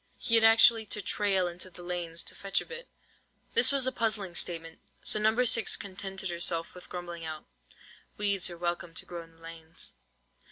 [0.17, 2.87] He had actually to "trail" into the lanes to fetch a bit.
[3.53, 5.45] This was a puzzling statement; so No.
[5.45, 7.45] 6 contented herself with grumbling out:—
[8.17, 9.93] "Weeds are welcome to grow in the lanes."